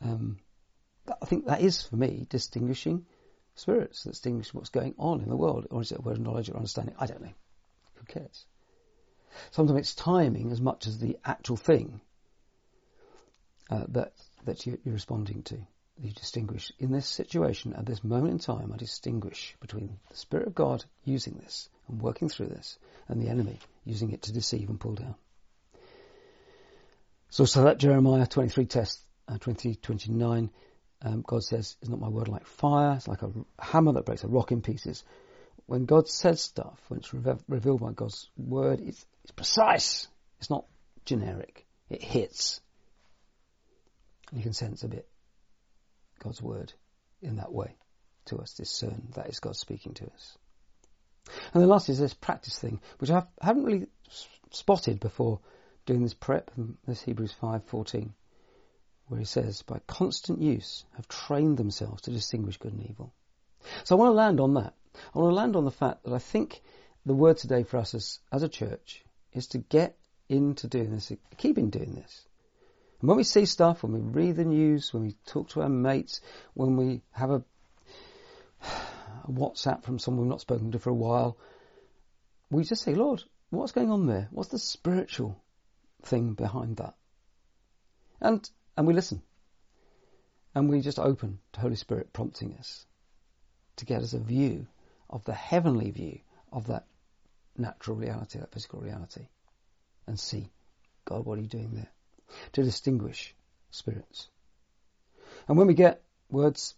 um, 0.00 0.38
I 1.20 1.26
think 1.26 1.46
that 1.46 1.60
is 1.60 1.82
for 1.82 1.96
me 1.96 2.26
distinguishing 2.28 3.06
spirits, 3.54 4.04
distinguish 4.04 4.52
what's 4.52 4.70
going 4.70 4.94
on 4.98 5.20
in 5.20 5.28
the 5.28 5.36
world, 5.36 5.66
or 5.70 5.82
is 5.82 5.92
it 5.92 5.98
a 5.98 6.02
word 6.02 6.16
of 6.16 6.22
knowledge 6.22 6.48
or 6.50 6.56
understanding? 6.56 6.94
I 6.98 7.06
don't 7.06 7.22
know. 7.22 7.34
Who 7.94 8.04
cares? 8.06 8.46
Sometimes 9.50 9.80
it's 9.80 9.94
timing 9.94 10.52
as 10.52 10.60
much 10.60 10.86
as 10.86 10.98
the 10.98 11.18
actual 11.24 11.56
thing 11.56 12.00
uh, 13.70 13.84
that 13.88 14.12
that 14.44 14.66
you're 14.66 14.78
responding 14.84 15.42
to. 15.44 15.58
You 15.96 16.10
distinguish 16.10 16.72
in 16.78 16.90
this 16.90 17.06
situation 17.06 17.72
at 17.74 17.86
this 17.86 18.02
moment 18.02 18.32
in 18.32 18.38
time. 18.38 18.72
I 18.72 18.76
distinguish 18.76 19.56
between 19.60 19.98
the 20.10 20.16
Spirit 20.16 20.48
of 20.48 20.54
God 20.54 20.84
using 21.04 21.34
this 21.34 21.68
and 21.88 22.02
working 22.02 22.28
through 22.28 22.48
this, 22.48 22.78
and 23.08 23.22
the 23.22 23.28
enemy 23.28 23.58
using 23.84 24.10
it 24.10 24.22
to 24.22 24.32
deceive 24.32 24.68
and 24.68 24.80
pull 24.80 24.94
down. 24.94 25.14
So, 27.30 27.44
so 27.44 27.64
that 27.64 27.78
Jeremiah 27.78 28.26
23 28.26 28.66
test 28.66 29.00
uh, 29.28 29.38
20, 29.38 29.76
29, 29.76 30.50
um, 31.02 31.24
God 31.26 31.42
says, 31.42 31.76
Is 31.82 31.88
not 31.88 32.00
my 32.00 32.08
word 32.08 32.28
like 32.28 32.46
fire? 32.46 32.94
It's 32.96 33.08
like 33.08 33.22
a 33.22 33.30
hammer 33.58 33.92
that 33.92 34.06
breaks 34.06 34.24
a 34.24 34.28
rock 34.28 34.52
in 34.52 34.62
pieces. 34.62 35.04
When 35.66 35.86
God 35.86 36.08
says 36.08 36.40
stuff, 36.40 36.78
when 36.88 37.00
it's 37.00 37.12
re- 37.14 37.36
revealed 37.48 37.80
by 37.80 37.92
God's 37.92 38.28
word, 38.36 38.80
it's, 38.80 39.04
it's 39.22 39.32
precise. 39.32 40.08
It's 40.38 40.50
not 40.50 40.66
generic. 41.04 41.66
It 41.88 42.02
hits. 42.02 42.60
And 44.30 44.38
you 44.38 44.42
can 44.42 44.52
sense 44.52 44.82
a 44.82 44.88
bit 44.88 45.08
God's 46.18 46.42
word 46.42 46.72
in 47.22 47.36
that 47.36 47.52
way 47.52 47.76
to 48.26 48.38
us, 48.38 48.54
discern 48.54 49.08
that 49.14 49.28
is 49.28 49.40
God 49.40 49.56
speaking 49.56 49.94
to 49.94 50.04
us. 50.04 50.38
And 51.54 51.62
the 51.62 51.66
last 51.66 51.88
is 51.88 51.98
this 51.98 52.14
practice 52.14 52.58
thing, 52.58 52.80
which 52.98 53.10
I 53.10 53.24
haven't 53.40 53.64
really 53.64 53.86
spotted 54.50 55.00
before 55.00 55.40
doing 55.86 56.02
this 56.02 56.14
prep, 56.14 56.50
um, 56.58 56.76
this 56.86 57.02
Hebrews 57.02 57.34
5.14 57.40 58.10
where 59.08 59.18
he 59.18 59.26
says, 59.26 59.62
by 59.62 59.80
constant 59.86 60.40
use, 60.40 60.84
have 60.96 61.06
trained 61.08 61.58
themselves 61.58 62.02
to 62.02 62.10
distinguish 62.10 62.56
good 62.56 62.72
and 62.72 62.88
evil. 62.88 63.12
So 63.84 63.96
I 63.96 63.98
want 63.98 64.10
to 64.10 64.14
land 64.14 64.40
on 64.40 64.54
that. 64.54 64.74
I 65.14 65.18
want 65.18 65.30
to 65.30 65.36
land 65.36 65.56
on 65.56 65.64
the 65.64 65.70
fact 65.70 66.04
that 66.04 66.12
I 66.12 66.18
think 66.18 66.60
the 67.06 67.14
word 67.14 67.36
today 67.36 67.62
for 67.62 67.76
us 67.76 67.94
as, 67.94 68.18
as 68.32 68.42
a 68.42 68.48
church 68.48 69.04
is 69.32 69.46
to 69.48 69.58
get 69.58 69.96
into 70.28 70.66
doing 70.66 70.90
this, 70.90 71.12
keep 71.36 71.58
in 71.58 71.70
doing 71.70 71.94
this. 71.94 72.26
And 73.00 73.08
when 73.08 73.18
we 73.18 73.24
see 73.24 73.44
stuff, 73.44 73.82
when 73.82 73.92
we 73.92 74.00
read 74.00 74.36
the 74.36 74.44
news, 74.44 74.92
when 74.92 75.04
we 75.04 75.14
talk 75.26 75.50
to 75.50 75.62
our 75.62 75.68
mates, 75.68 76.20
when 76.54 76.76
we 76.76 77.02
have 77.12 77.30
a, 77.30 77.44
a 78.62 79.30
WhatsApp 79.30 79.84
from 79.84 79.98
someone 79.98 80.24
we've 80.24 80.30
not 80.30 80.40
spoken 80.40 80.72
to 80.72 80.78
for 80.78 80.90
a 80.90 80.94
while, 80.94 81.36
we 82.50 82.64
just 82.64 82.82
say, 82.82 82.94
Lord, 82.94 83.22
what's 83.50 83.72
going 83.72 83.90
on 83.90 84.06
there? 84.06 84.28
What's 84.30 84.48
the 84.48 84.58
spiritual 84.58 85.40
thing 86.02 86.34
behind 86.34 86.78
that? 86.78 86.94
And 88.20 88.48
and 88.76 88.86
we 88.86 88.94
listen. 88.94 89.22
And 90.54 90.68
we 90.68 90.80
just 90.80 90.98
open 90.98 91.40
to 91.52 91.60
Holy 91.60 91.76
Spirit 91.76 92.12
prompting 92.12 92.56
us 92.58 92.86
to 93.76 93.84
get 93.84 94.02
us 94.02 94.12
a 94.12 94.20
view 94.20 94.66
of 95.10 95.24
the 95.24 95.34
heavenly 95.34 95.90
view 95.90 96.20
of 96.52 96.66
that 96.68 96.86
natural 97.56 97.96
reality, 97.96 98.38
that 98.38 98.52
physical 98.52 98.80
reality, 98.80 99.26
and 100.06 100.18
see, 100.18 100.50
God, 101.04 101.24
what 101.24 101.38
are 101.38 101.42
you 101.42 101.48
doing 101.48 101.70
there? 101.74 101.90
To 102.52 102.62
distinguish 102.62 103.34
spirits. 103.70 104.28
And 105.48 105.56
when 105.56 105.66
we 105.66 105.74
get 105.74 106.02
words, 106.30 106.74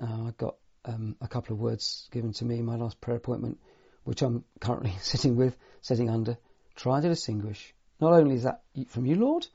uh, 0.00 0.28
I 0.28 0.34
got 0.36 0.56
um, 0.84 1.16
a 1.20 1.28
couple 1.28 1.54
of 1.54 1.60
words 1.60 2.08
given 2.12 2.32
to 2.34 2.44
me 2.44 2.58
in 2.58 2.64
my 2.64 2.76
last 2.76 3.00
prayer 3.00 3.16
appointment, 3.16 3.58
which 4.04 4.22
I'm 4.22 4.44
currently 4.60 4.94
sitting 5.00 5.36
with, 5.36 5.56
sitting 5.80 6.10
under, 6.10 6.36
trying 6.76 7.02
to 7.02 7.08
distinguish. 7.08 7.74
Not 8.00 8.12
only 8.12 8.36
is 8.36 8.42
that 8.44 8.62
from 8.88 9.06
you, 9.06 9.16
Lord, 9.16 9.46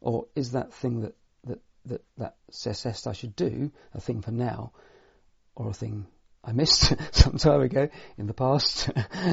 or 0.00 0.26
is 0.34 0.52
that 0.52 0.72
thing 0.72 1.00
that 1.02 1.14
that 1.88 2.02
that 2.18 2.36
says 2.50 3.06
I 3.06 3.12
should 3.12 3.34
do 3.34 3.72
a 3.94 4.00
thing 4.00 4.22
for 4.22 4.30
now, 4.30 4.72
or 5.54 5.70
a 5.70 5.74
thing 5.74 6.06
I 6.48 6.52
missed 6.52 6.94
some 7.14 7.36
time 7.36 7.60
ago 7.60 7.90
in 8.16 8.26
the 8.26 8.32
past, 8.32 8.88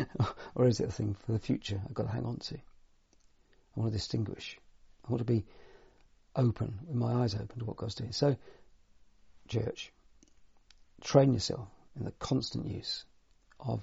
or 0.55 0.67
is 0.67 0.81
it 0.81 0.89
a 0.89 0.91
thing 0.91 1.15
for 1.25 1.31
the 1.31 1.39
future 1.39 1.81
I've 1.86 1.93
got 1.93 2.07
to 2.07 2.12
hang 2.12 2.25
on 2.25 2.39
to? 2.39 2.55
I 2.55 3.79
want 3.79 3.93
to 3.93 3.98
distinguish. 3.98 4.60
I 5.07 5.12
want 5.12 5.25
to 5.25 5.34
be 5.34 5.45
open, 6.36 6.77
with 6.86 6.98
my 6.98 7.24
eyes 7.24 7.34
open 7.34 7.60
to 7.60 7.65
what 7.65 7.77
God's 7.77 7.95
doing. 7.95 8.12
So, 8.12 8.36
church, 9.48 9.93
train 11.01 11.34
yourself 11.34 11.69
in 11.95 12.03
the 12.03 12.12
constant 12.12 12.67
use 12.67 13.05
of 13.62 13.79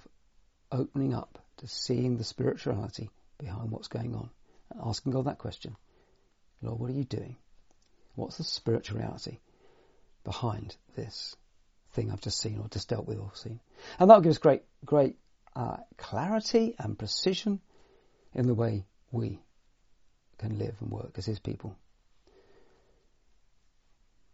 opening 0.71 1.15
up 1.15 1.39
to 1.59 1.67
seeing 1.67 2.19
the 2.19 2.25
spirituality 2.25 3.09
behind 3.39 3.71
what's 3.71 3.89
going 3.89 4.15
on 4.15 4.29
and 4.71 4.81
asking 4.85 5.13
God 5.13 5.25
that 5.25 5.39
question 5.39 5.75
Lord, 6.61 6.79
what 6.79 6.91
are 6.91 6.95
you 6.95 7.05
doing? 7.05 7.37
What's 8.15 8.37
the 8.37 8.45
spirituality 8.45 9.41
behind 10.23 10.77
this 10.97 11.35
thing 11.93 12.11
I've 12.11 12.21
just 12.21 12.41
seen 12.41 12.59
or 12.59 12.69
just 12.69 12.89
dealt 12.89 13.07
with 13.07 13.19
or 13.19 13.31
seen? 13.35 13.61
And 13.99 14.09
that'll 14.09 14.23
give 14.23 14.31
us 14.31 14.39
great, 14.39 14.63
great 14.85 15.17
uh, 15.55 15.77
clarity 15.97 16.75
and 16.79 16.99
precision 16.99 17.61
in 18.35 18.47
the 18.47 18.55
way 18.55 18.85
we 19.11 19.41
can 20.39 20.59
live 20.59 20.75
and 20.81 20.91
work 20.91 21.13
as 21.17 21.27
His 21.27 21.39
people. 21.39 21.77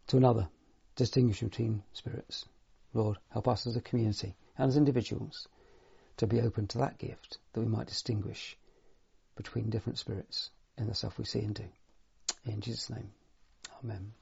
To 0.08 0.16
another, 0.16 0.48
distinguish 0.96 1.40
between 1.40 1.82
spirits. 1.92 2.46
Lord, 2.94 3.18
help 3.30 3.48
us 3.48 3.66
as 3.66 3.76
a 3.76 3.80
community 3.80 4.34
and 4.56 4.68
as 4.68 4.76
individuals 4.76 5.48
to 6.16 6.26
be 6.26 6.40
open 6.40 6.66
to 6.68 6.78
that 6.78 6.98
gift 6.98 7.38
that 7.52 7.60
we 7.60 7.66
might 7.66 7.86
distinguish 7.86 8.56
between 9.36 9.70
different 9.70 9.98
spirits 9.98 10.50
in 10.78 10.86
the 10.86 10.94
stuff 10.94 11.18
we 11.18 11.24
see 11.24 11.40
and 11.40 11.54
do. 11.54 11.64
In 12.46 12.60
Jesus' 12.60 12.90
name, 12.90 13.10
Amen. 13.84 14.12